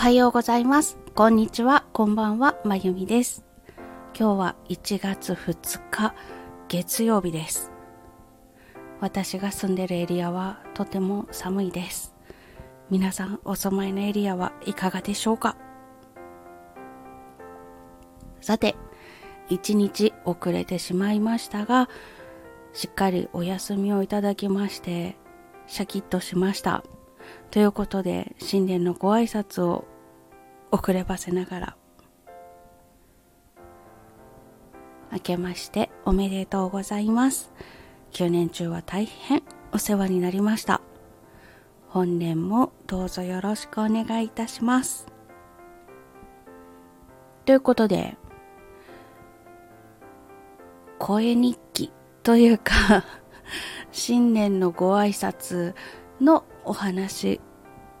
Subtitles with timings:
[0.00, 0.96] はようございます。
[1.14, 1.84] こんにちは。
[1.92, 2.56] こんばんは。
[2.64, 3.44] まゆみです。
[4.18, 6.14] 今日は1月2日
[6.68, 7.70] 月曜日です。
[8.98, 12.14] 私が住んでるエリアはとても寒いです。
[12.88, 15.54] 皆さんお住まいのエリアはいかがでしょうか？
[18.40, 18.76] さて、
[19.50, 21.90] 一日遅れてしまいましたが、
[22.72, 25.18] しっかりお休みをいただきまして、
[25.66, 26.84] シャキッとしました。
[27.50, 29.84] ということで、新年のご挨拶を
[30.70, 31.76] 遅ればせながら、
[35.12, 37.52] 明けましておめでとうございます。
[38.12, 40.80] 9年中は大変お世話になりました。
[41.88, 45.08] 本年もどうぞよろしくお願いいたします。
[47.44, 48.16] ということで、
[51.00, 51.90] 声日記
[52.22, 53.04] というか
[53.90, 55.74] 新年のご挨拶
[56.20, 57.40] のお話、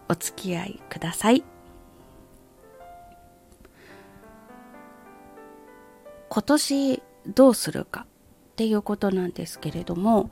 [0.08, 1.42] お付き合いください。
[6.28, 10.30] 今年どうするかっていうことなんですけれども、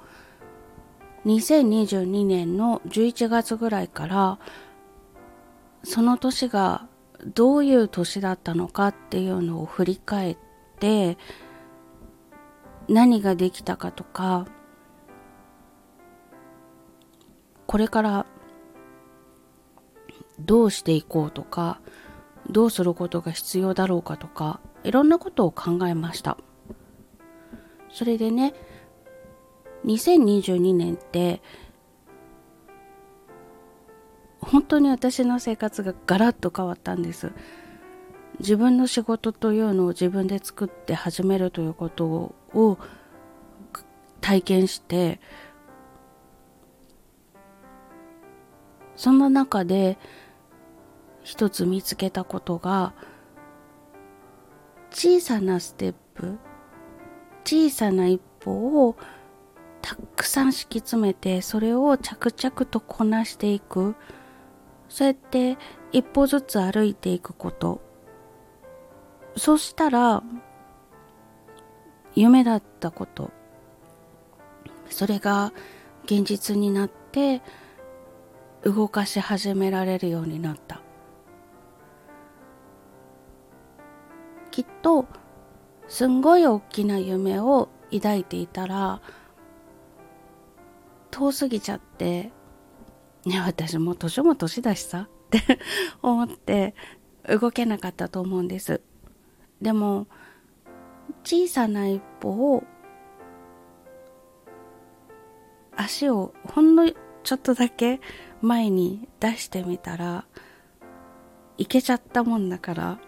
[1.26, 4.38] 2022年の11月ぐらいから
[5.82, 6.86] その年が
[7.34, 10.36] どういう年だったのかっていうのを振り返っ
[10.78, 11.18] て
[12.88, 14.46] 何ができたかとか
[17.66, 18.26] これから
[20.40, 21.80] どうしていこうとか
[22.50, 26.38] どうすることが必要だろうかとかいろんなことを考えました。
[27.90, 28.54] それでね
[29.84, 31.42] 2022年って
[34.40, 37.32] 本当に私の生活がガラッと変わったんです。
[38.38, 42.06] 自分の仕事というのを自分で作って始めるということ
[42.54, 42.78] を
[44.20, 45.20] 体験して
[48.94, 49.98] その中で
[51.28, 52.94] 一つ見つけたことが
[54.90, 56.38] 小さなステップ
[57.44, 58.96] 小さな一歩を
[59.82, 63.94] たくさん敷き詰めてそれを着々とこなしていく。
[64.88, 65.58] そうやって
[65.92, 67.82] 一歩ずつ歩いていくこと。
[69.36, 70.22] そうしたら
[72.14, 73.30] 夢だったこと。
[74.88, 75.52] それが
[76.06, 77.42] 現実になって
[78.62, 80.87] 動かし始められるようになった。
[84.58, 85.06] きっと
[85.86, 89.00] すんごい大きな夢を抱いていたら
[91.12, 92.32] 遠すぎちゃって
[93.24, 95.60] ね私もう年も年だしさって
[96.02, 96.74] 思って
[97.28, 98.80] 動けなかったと思うんです。
[99.62, 100.08] でも
[101.22, 102.64] 小さな一歩を
[105.76, 106.90] 足をほんの
[107.22, 108.00] ちょっとだけ
[108.42, 110.24] 前に出してみたら
[111.58, 112.98] いけちゃったもんだから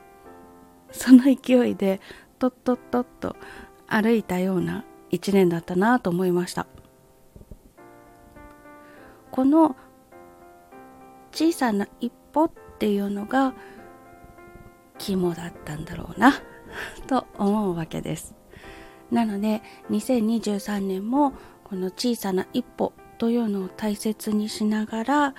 [0.92, 2.00] その勢いで
[2.38, 3.36] とっとっとっと
[3.86, 6.66] 歩いたような一年だったなと思いました。
[9.30, 9.76] この
[11.32, 13.54] 小さな一歩っていうのが
[14.98, 16.34] 肝だったんだろうな
[17.06, 18.34] と思うわけです。
[19.10, 21.32] なので2023年も
[21.64, 25.34] この小さな一歩というのを大切にしながら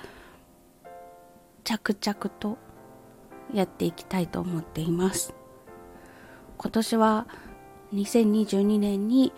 [1.64, 2.58] 着々と
[3.52, 5.34] やっていきたいと思っています。
[6.62, 7.26] 今年は
[7.92, 9.32] 2022年に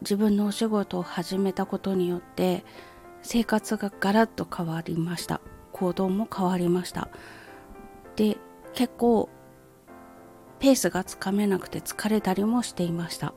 [0.00, 2.64] 自分のお仕事を始めたことによって
[3.20, 5.40] 生活がガラッと変わりました。
[5.72, 7.08] 行動も変わりました。
[8.14, 8.36] で
[8.74, 9.28] 結構
[10.60, 13.34] ペースがつかめなくて疲れたりもしていました。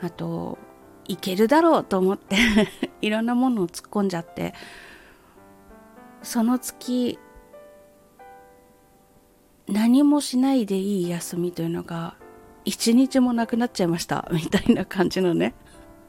[0.00, 0.56] あと
[1.06, 2.36] いけるだろうと思って
[3.02, 4.54] いろんなものを突っ込んじゃって
[6.22, 7.18] その月
[9.68, 12.16] 何もしないでいい休みというのが
[12.64, 14.28] 一日もなくなっちゃいました。
[14.32, 15.54] みたいな感じのね。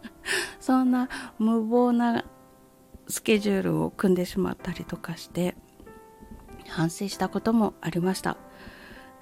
[0.59, 2.25] そんな無謀な
[3.07, 5.56] スケジュールを組んでしまったりとかして
[6.69, 8.38] 反省したこともありました。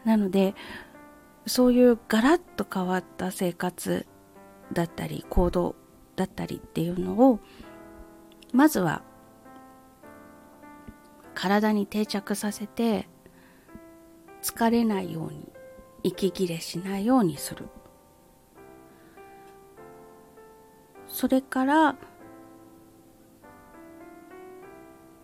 [0.05, 0.55] なので
[1.45, 4.05] そういうガラッと変わった生活
[4.73, 5.75] だったり行動
[6.15, 7.39] だったりっていうのを
[8.53, 9.01] まずは
[11.33, 13.07] 体に定着させて
[14.41, 15.51] 疲れないように
[16.03, 17.67] 息切れしないようにする。
[21.07, 21.95] それから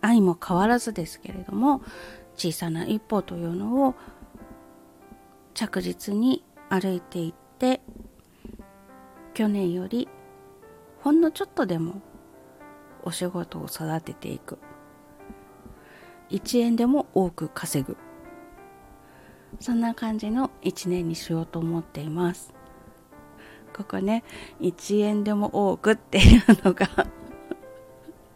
[0.00, 1.82] 愛も変わらずですけれども
[2.36, 3.94] 小さな一歩というのを
[5.54, 7.80] 着実に歩いていって
[9.34, 10.08] 去年より
[11.00, 12.00] ほんのちょっとでも
[13.02, 14.58] お仕事を育てていく。
[16.30, 17.96] 1円でも多く稼ぐ。
[19.60, 22.52] そんな感じの1年にしようと思っています。
[23.74, 24.24] ここね
[24.60, 26.88] 1円でも多くっていうのが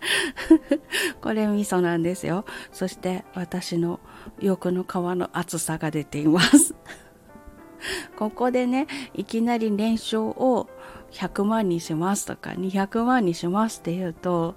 [1.21, 2.45] これ味噌なんですよ。
[2.73, 4.01] そして私の
[4.41, 6.75] 欲の皮の厚さが出ています。
[8.17, 10.69] ここでねいきなり年商を
[11.11, 14.55] 100万にしますとか200万にしますって言うと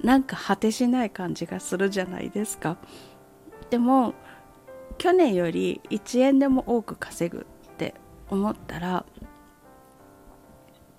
[0.00, 2.76] なんか果てしない感じがするじゃないですか。
[3.70, 4.14] でも
[5.02, 7.92] 去年より1円でも多く稼ぐって
[8.30, 9.04] 思ったら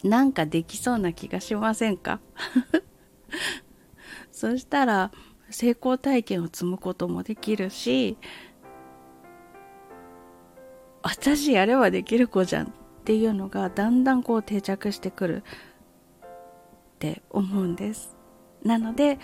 [0.03, 2.19] なんかできそうな気がしませんか？
[4.29, 5.11] そしたら
[5.49, 8.17] 成功体験を積むこともできるし
[11.01, 12.69] 私やればできる子じゃんっ
[13.05, 15.43] ていうのがだんだんこう定着してくる
[16.25, 18.17] って思うんです。
[18.63, 19.17] なので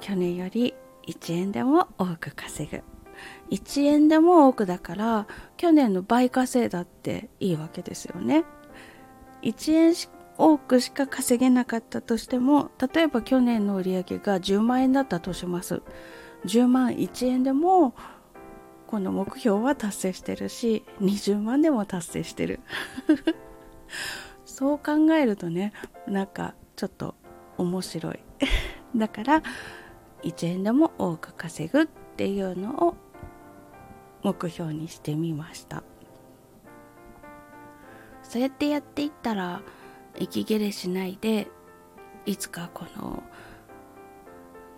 [0.00, 0.74] 去年より
[1.08, 2.82] 1円でも多く稼ぐ。
[3.50, 5.26] 1円でも多くだから
[5.56, 8.44] 去年の倍稼いだっていいわけですよね。
[9.42, 9.94] 1円
[10.38, 15.82] 多くしか稼げなかったとしても例えば去年の売り上げが10万円だったとします。
[16.44, 17.94] 10万1円でも
[18.86, 22.60] この目標は達成してるし20万でも達成してる。
[24.44, 25.72] そう考えるとね
[26.06, 27.14] なんかちょっと
[27.58, 28.20] 面白い。
[28.94, 29.42] だから
[30.22, 32.96] 1円でも多く稼ぐっていうのを
[34.22, 35.82] 目標にしてみました
[38.22, 39.62] そうやってやっていったら
[40.18, 41.48] 息切れしないで
[42.24, 43.22] いつかこの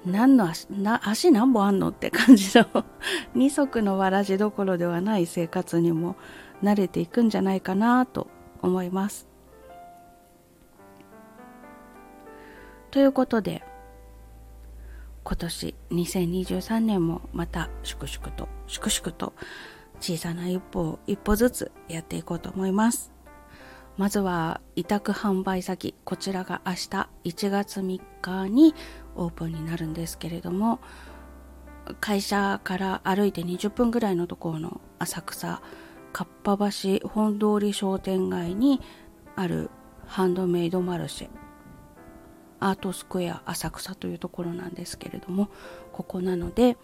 [0.05, 2.85] 何の足な足何本あんのって感じの
[3.35, 6.17] 二足のわらじどころではない生活にも
[6.63, 8.29] 慣れていくんじゃないかなと
[8.63, 9.29] 思います。
[12.91, 13.63] ということで
[15.29, 19.35] 今年2023年もまた粛々と粛々と
[20.01, 23.13] 小さな一歩を一歩ずつやっていこうと思います。
[23.99, 28.75] まずは委託販売先こちらが明日1月3日に
[29.17, 30.79] オープンになるんですけれども
[32.01, 35.61] 会社から歩いて20分ぐらいのところの浅草
[36.15, 38.81] かっぱ橋本通り商店街に
[39.37, 39.69] ある
[40.07, 41.38] ハンドメイドマルシェ
[42.61, 45.49] アートスクエア浅草というところなんですけれども
[45.93, 46.77] ここなので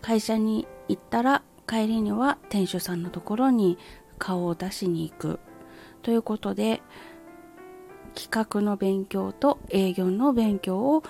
[0.00, 3.78] 会社に行ったら帰りには店主さんのところに
[4.18, 5.40] 顔を出しに行く。
[6.02, 6.82] ということで
[8.14, 11.02] 企画の勉強と営業の勉強を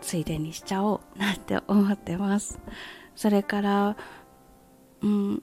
[0.00, 2.60] ついでにしちゃおうなんて思ってます。
[3.16, 3.96] それから
[5.02, 5.42] うん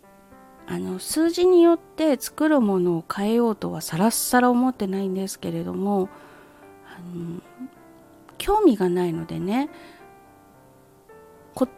[0.67, 6.09] あの数字によって作るものを変えようとはさらっさら思ってないんですけれども
[6.87, 7.41] あの
[8.45, 9.69] 興味がないのでね
[11.55, 11.69] こっ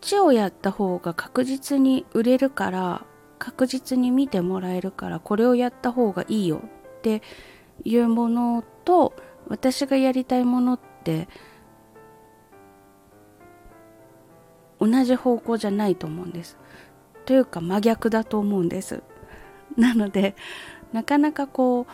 [0.00, 3.04] ちをやった方が確実に売れるから
[3.38, 7.20] 確実に見てもらえるからこれをやった方がいいよって
[7.84, 9.12] いうものと
[9.48, 11.28] 私がやりたいものって
[14.80, 16.56] 同じ方向じゃないと思うんです。
[17.26, 19.02] というか真逆だと思うんです。
[19.76, 20.36] なので
[20.94, 21.86] なかなかこう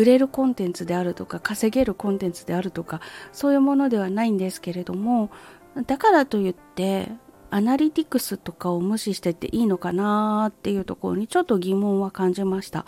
[0.00, 3.02] 売れるコンテンツであるとか稼げるコンテンツであるとか
[3.32, 5.30] そういうものではないんですけれども
[5.86, 7.10] だからといって
[7.50, 12.86] アナリティクスとかを無視してていいのかなっていうところにちょっと疑問は感じました。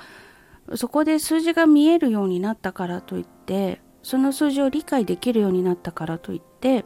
[0.76, 6.84] そこで数字が見えるようになったからといってその数字を理解できるようになったからといって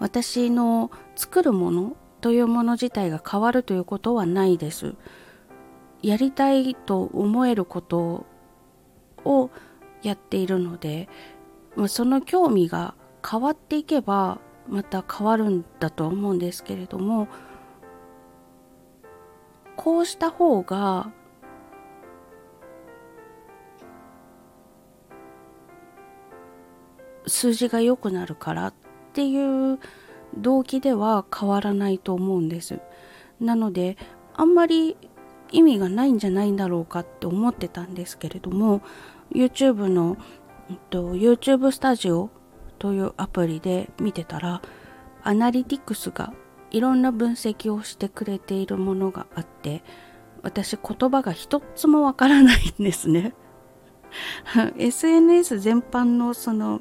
[0.00, 4.94] 私の作るものというもの自体が変わるということはないです。
[6.06, 8.26] やりたいと思えること
[9.24, 9.50] を
[10.04, 11.08] やっているので
[11.88, 12.94] その興味が
[13.28, 17.26] 変わっていけばまた変わるんだと思うんですけれども
[19.74, 21.10] こうした方が
[27.26, 28.74] 数字が良くなるからっ
[29.12, 29.80] ていう
[30.36, 32.78] 動機では変わらないと思うんです。
[33.40, 33.96] なので
[34.34, 34.96] あんまり
[35.52, 38.82] 意味がないんじゃないんだろうかって思ってたんですけれども
[39.32, 40.16] YouTube の、
[40.70, 42.30] えっと、YouTube スタジオ
[42.78, 44.62] というアプリで見てたら
[45.22, 46.32] アナリティクスが
[46.70, 49.82] いろんな分析をしてくれているものがあって
[50.42, 53.34] 私言葉が一つもわからないんですね。
[54.78, 56.80] SNS 全般のその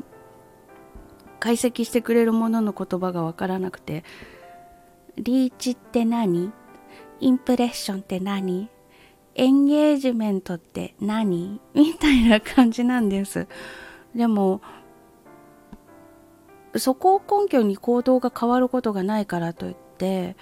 [1.39, 4.03] 解析してくれるものの言葉がわからなくて
[5.17, 6.51] リーチって何？
[7.19, 8.69] インプレッションって何？
[9.35, 11.59] エンゲージメントって何？
[11.73, 13.47] みたいな感じなんです。
[14.15, 14.61] でも
[16.77, 20.35] そこを根拠に行動が変わることがないからといって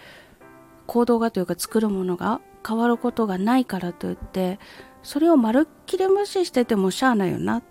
[0.88, 4.60] 行動がというか作るものが変わることがないからといって
[5.04, 7.58] それをまるっきり無視しててもしゃあないよな。
[7.58, 7.68] って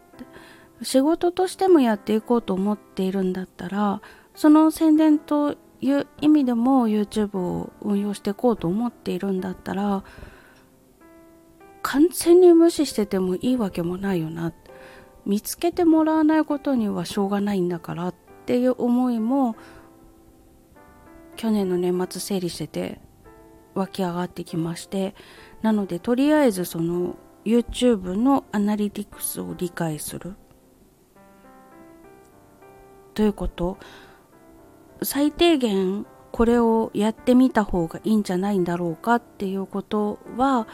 [0.85, 4.01] 仕事としてもやっていこうと思っているんだったら
[4.35, 10.05] その宣伝という意味でも YouTube を運用していこうと思っているんだったら
[11.83, 14.53] 完全に無視しててもいいわけもないよな。
[15.27, 18.15] 見つけてもらわないことにはしょうがないんだからっ
[18.47, 19.55] ていう思いも
[21.37, 23.01] 去年の年末整理してて
[23.75, 25.15] 湧き上がってきまして
[25.63, 30.35] なのでとりあえずその YouTube のアナリティクスを理解する。
[33.15, 33.79] ということ。
[35.05, 40.67] 最低限これをやってみた方がいいんじゃないんだろうかっていうことは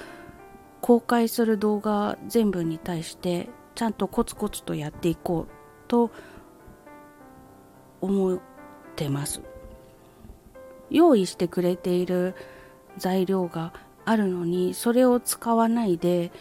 [0.81, 6.11] 公開する動画全部に対してちゃんとコツコツとやっていこうと
[8.01, 8.41] 思っ
[8.95, 9.41] てます。
[10.91, 12.35] 用意してくれている
[12.97, 13.73] 材料が
[14.05, 16.33] あるのにそれを使わないで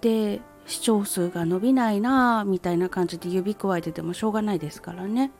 [0.00, 5.30] で視聴数が伸びないなみたいな感じで指くわえててもしょうがないですからね。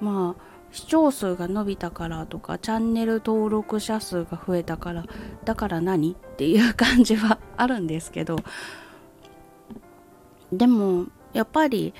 [0.00, 5.04] まあ視聴数が伸びたからとかチャンネル登録者数が増えたから
[5.44, 8.38] だから何っていう感じはあるんですけど
[10.52, 11.94] でもやっぱり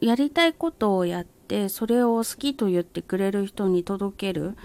[0.00, 4.56] やりたいことをやってそれを好きと言ってくれる人に届ける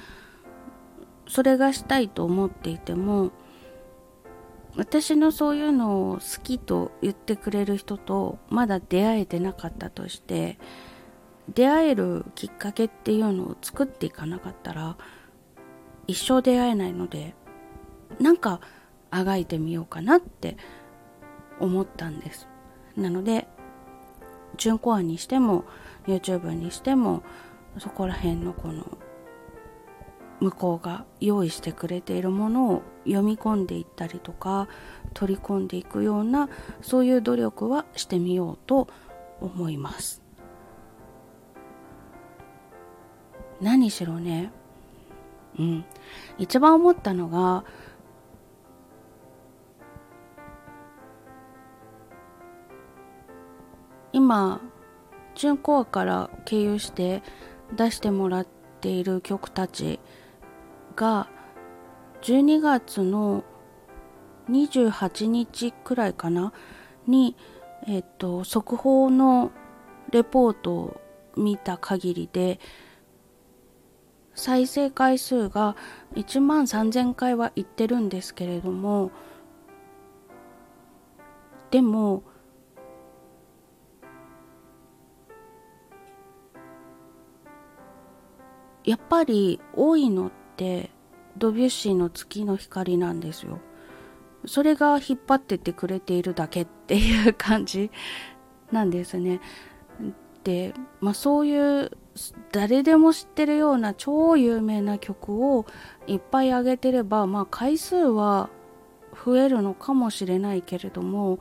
[1.27, 3.31] それがしたいと思っていても
[4.75, 10.57] 私のそういうのを好きと言ってくれる人とまだ出会えてなかったとして
[11.53, 14.97] 出会えるきっかけっていうのを作っていかなかったら
[16.07, 17.33] 一生出会えないので
[18.19, 18.61] なんか
[19.11, 20.57] あがいてみようかなって
[21.59, 22.47] 思ったんです。
[22.95, 23.47] なので
[24.57, 25.65] 純コアにしても
[26.07, 27.23] YouTube にしても
[27.77, 28.85] そこら辺のこの
[30.39, 34.67] 向こうが用意してくれているものを読み込んでいったりとか
[35.13, 36.49] 取り込んでいくような
[36.81, 38.87] そういう努力はしてみようと
[39.41, 40.21] 思います。
[43.61, 44.51] 何しろね
[45.57, 45.85] うん。
[46.37, 47.65] 一番思ったのが
[54.13, 54.61] 今
[55.35, 57.21] 準コアから経由して
[57.75, 58.47] 出してもらっ
[58.81, 59.99] ている曲たち
[60.99, 61.29] が
[62.23, 63.45] 12月の
[64.49, 66.51] 28日くらいかな？
[67.07, 67.37] に、
[67.87, 69.51] えっと、速報の
[70.11, 71.01] レポートを
[71.37, 72.59] 見た限りで
[74.35, 75.77] 再生回数が
[76.15, 79.11] 1万3000回はいってるんですけれども
[81.71, 82.23] でも
[88.83, 90.89] やっぱり多いのって
[91.37, 93.59] ドビュッシーの月の光なんですよ。
[94.45, 97.91] それが引っ張ってってくれているだけっていう感じ
[98.71, 99.39] なんですね。
[100.43, 101.91] で、まあそういう
[102.51, 105.65] 誰でも知ってるような超有名な曲を
[106.07, 108.49] いっぱい上げてれば、まあ回数は
[109.25, 111.39] 増えるのかもしれないけれども、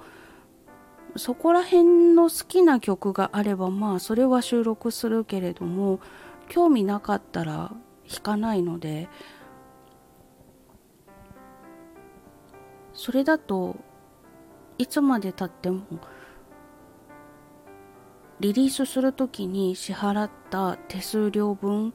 [1.17, 6.01] そこら辺の好きな曲があればまあそれは収録するけれども
[6.49, 7.73] 興味なかったら
[8.09, 9.09] 弾かないので
[12.93, 13.77] それだと
[14.79, 15.83] いつまでたっても
[18.41, 21.93] リリースするときに支払った手数料分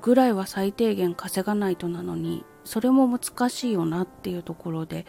[0.00, 5.06] ぐらいは最低限稼がないとなのにそれも難しいよなっていうところで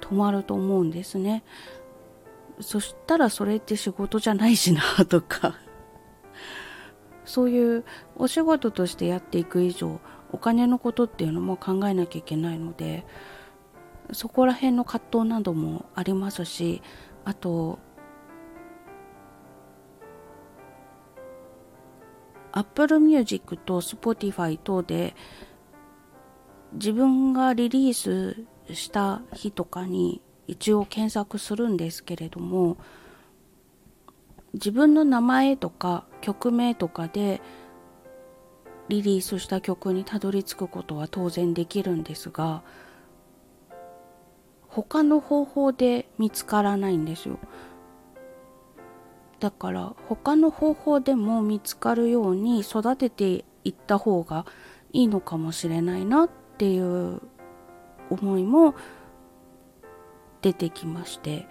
[0.00, 1.44] 止まると思うんですね。
[2.60, 5.56] そしたらそれって仕事じゃないしなとか。
[7.24, 7.84] そういう
[8.16, 10.00] お仕事としてやっていく以上
[10.32, 13.04] お金のことっていうのも考えなきゃいけないので
[14.12, 16.82] そこら辺の葛藤などもありますし
[17.24, 17.78] あと
[22.52, 25.14] Apple Music と Spotify 等で
[26.72, 32.76] 自分がリリースした日とかに一応検索するんですけれども
[34.54, 37.42] 自分の名前とか曲名とかで
[38.88, 42.62] リリースした曲にたどり着くことは当然できるんですが
[44.68, 47.38] 他の方法で見つからないんですよ。
[49.38, 54.46] だから他の方法でも見つかるように育てていった方が
[54.92, 57.20] いいのかもしれないなっていう
[58.10, 58.74] 思いも
[60.40, 61.46] 出てきまして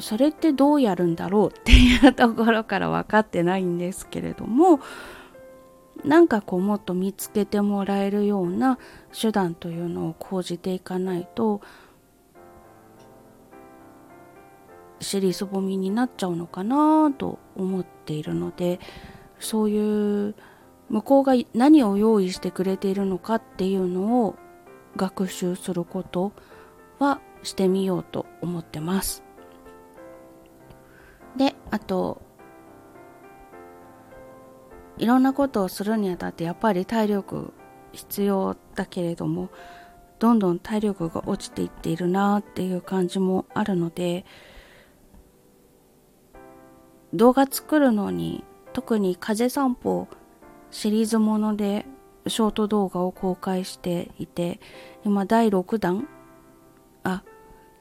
[0.00, 4.80] それってどうやるんだろうっていうところから分かってないんですけれども
[6.04, 8.78] なんかこうもっと見つけてもらえるような
[9.18, 11.60] 手段というのを講じていかないと
[15.00, 18.80] 尻すぼみになっちゃうのかなと思っているので
[19.38, 20.34] そういう
[20.88, 24.36] 向こうが何を用意してくれているのかっていうのを
[24.96, 26.32] 学習すること
[26.98, 29.29] はしてみようと思ってます。
[31.36, 32.22] で、あと、
[34.98, 37.52] いろんなことをするにあたってやっぱり体力
[37.92, 39.50] 必要だけれども、
[40.18, 44.24] どんどん体力が落ちていっているなっていう感じもあるので、
[47.12, 50.08] 動画作るのに特に風散歩
[50.70, 51.86] シリーズもので
[52.26, 54.60] ショート動画を公開していて
[55.04, 56.08] 今第6弾
[57.02, 57.24] あ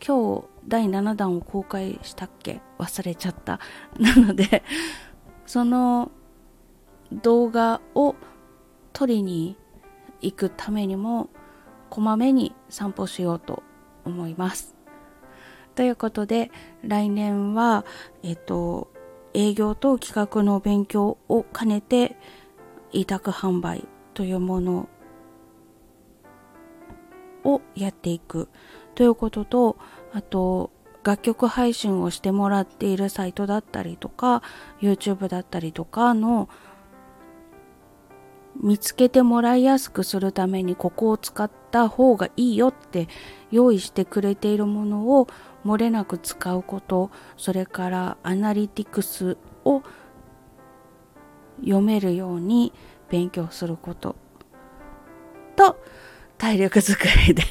[0.06, 2.62] 今日第7弾を公開したっけ？
[2.78, 3.60] 忘れちゃった。
[4.00, 4.64] なので
[5.46, 6.12] その
[7.12, 8.16] 動画を
[8.94, 9.58] 撮りに
[10.22, 11.30] 行くためにも
[11.90, 13.64] こまめに散歩しようと
[14.06, 14.76] 思います。
[15.76, 16.52] ということで
[16.84, 17.84] 来年は
[18.22, 18.92] えっと
[19.34, 22.18] 営業と企画の勉強を兼ねて
[22.92, 24.90] 委託販売というもの
[27.44, 28.50] をやっていく。
[28.96, 29.78] ということと
[30.14, 30.72] あと
[31.04, 34.44] 楽曲配信をしてもらっているサイトだったりとか
[34.82, 36.50] YouTube だったりとかの
[38.62, 43.08] 見つけてもらいやすくするためにここを使った方がいいよって
[43.52, 45.28] 用意してくれているものを
[45.66, 49.82] 漏れなく使うことそれからアナリティクスを
[51.62, 52.74] 読めるように
[53.10, 54.16] 勉強すること。
[55.56, 55.78] と
[56.38, 57.44] 体力づくりで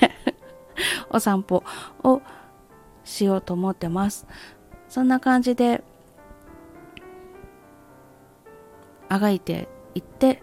[1.11, 1.65] お散歩
[2.03, 2.23] を
[3.05, 4.27] しようと思ってます
[4.89, 5.83] そんな感じで
[9.09, 10.43] あがいていって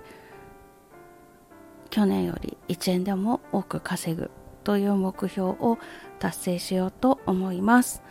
[1.89, 4.31] 去年より1円でも多く稼ぐ
[4.63, 5.77] という目標を
[6.19, 8.01] 達成しようと思います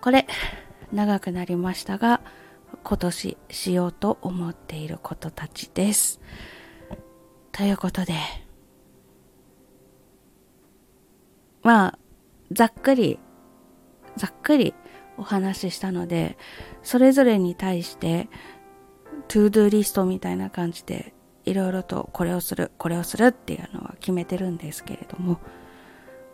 [0.00, 0.26] これ
[0.92, 2.20] 長くなりましたが
[2.82, 6.20] 今年しようと思っていることたちです。
[7.52, 8.14] ということで、
[11.62, 11.98] まあ、
[12.52, 13.18] ざっくり、
[14.16, 14.74] ざっくり
[15.16, 16.36] お話ししたので、
[16.82, 18.28] それぞれに対して、
[19.28, 25.38] ToDo リストみたいな感じで、いろいろとこれをする、これをするっていうのは決めてるんですけれども、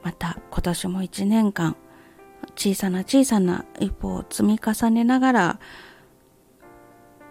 [0.03, 1.77] また今年も一年間、
[2.55, 5.61] 小さな小さな一歩を積み重ねながら、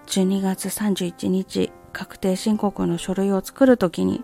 [0.08, 4.24] 12月31日確定申告の書類を作るときに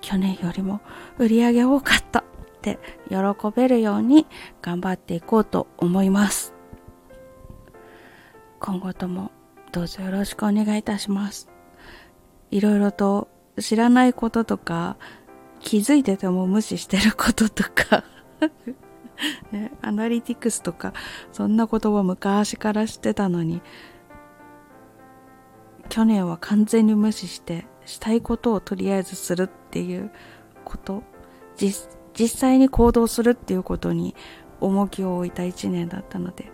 [0.00, 0.80] 去年よりも
[1.18, 2.24] 売り上げ多かった。
[2.60, 3.16] って喜
[3.54, 4.26] べるように
[4.60, 6.52] 頑張っていこうと思います。
[8.60, 9.30] 今後とも
[9.72, 11.48] どうぞよろしくお願いいたします。
[12.50, 14.96] いろいろと知らないこととか
[15.60, 18.04] 気づいてても無視してることとか
[19.52, 20.94] ね、アナリティクスとか
[21.30, 23.60] そんな言葉昔から知ってたのに
[25.90, 30.10] 去年は完全に無視してしたいことをとりあえずするっていう
[30.64, 31.02] こと
[31.56, 34.14] 実実際に行動するっていうことに
[34.60, 36.52] 重きを置いた一年だったので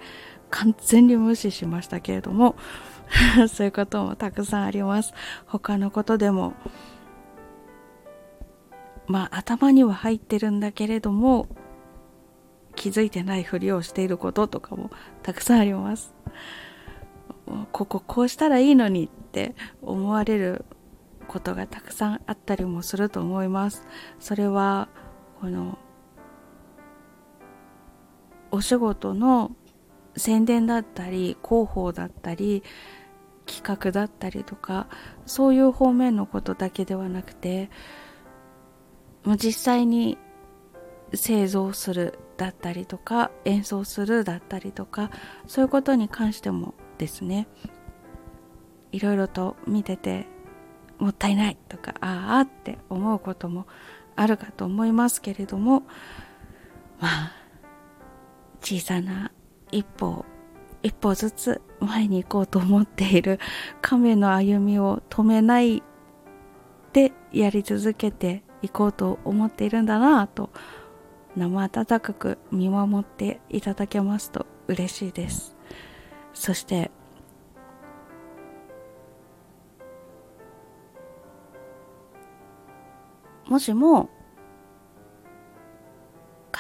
[0.49, 2.55] 完全に無視しましたけれども
[3.51, 5.13] そういうこともたくさんあります。
[5.47, 6.55] 他のことでも
[9.09, 11.49] まあ頭には入ってるんだけれども
[12.77, 14.91] 気づいてないふりをしていることとかも
[15.25, 16.15] たくさんあります。
[17.73, 20.65] こここうしたらいいのにって思われる
[21.27, 23.85] ことがたくさんあったりもすると思います。
[24.21, 24.89] それは
[25.47, 25.79] この
[28.51, 29.53] お仕事の
[30.17, 32.65] 宣伝だったり広報だったり
[33.47, 34.89] 企画だったりとか
[35.25, 37.71] そういう方面のことだけではなくて
[39.37, 40.19] 実際に
[41.15, 45.13] 製造するだったりとか演奏するだったりとか
[45.47, 47.47] そういうことに関してもですね
[48.91, 50.27] いろいろと見てて
[50.99, 53.69] もったいないとかああって思うことも
[54.17, 55.83] あるかと思いますけれども
[57.01, 57.33] まあ
[58.61, 59.31] 小さな
[59.71, 60.25] 一歩
[60.83, 63.39] 一歩ずつ前に行こうと思っている
[63.83, 65.83] 亀の歩みを止めない
[66.93, 70.51] でやり続けていこうと思っているんだなぁと
[71.37, 75.55] 生温かく見守っていただけますと嬉しいです。
[76.33, 76.91] そして
[83.49, 84.11] もしも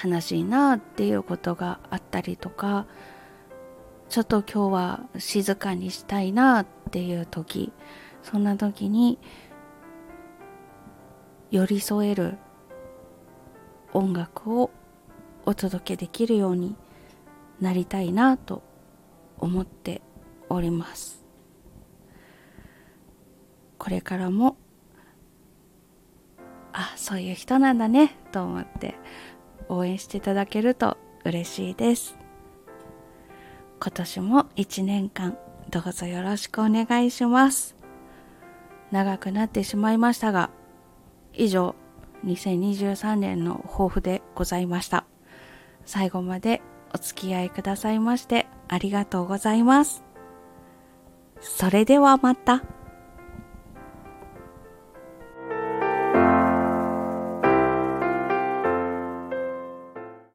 [0.05, 2.87] 悲しいなっていうことがあったりとか
[4.09, 7.72] ちょっと今日は静かにしたいなっていう時
[8.22, 9.18] そんな時に
[11.51, 12.38] 寄り添える
[13.92, 14.70] 音楽を
[15.44, 16.77] お届けできるように
[17.61, 18.62] なりたいなと
[19.38, 20.03] 思って
[20.49, 21.25] おります。
[23.79, 24.57] これからも
[26.79, 28.97] あそういう人なんだねと思って
[29.71, 32.17] 応援していただけると嬉しいです。
[33.81, 35.39] 今年も1年間
[35.71, 37.75] どうぞよろしくお願いします。
[38.93, 40.51] 長くなってしまいましたが
[41.33, 41.75] 以上
[42.27, 45.07] 2023年の抱負でございました。
[45.87, 46.61] 最後まで
[46.95, 50.05] お付き合いくださいましてありがとうございます。
[51.41, 52.76] それではまた。